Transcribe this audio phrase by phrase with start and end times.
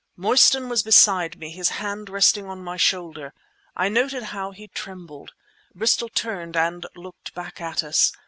[0.17, 3.35] Mostyn was beside me, his hand resting on my shoulder.
[3.75, 5.33] I noted how he trembled.
[5.75, 8.11] Bristol turned and looked back at us.